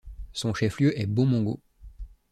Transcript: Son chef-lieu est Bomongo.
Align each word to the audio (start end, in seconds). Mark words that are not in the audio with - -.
Son 0.33 0.55
chef-lieu 0.55 0.99
est 0.99 1.05
Bomongo. 1.05 1.61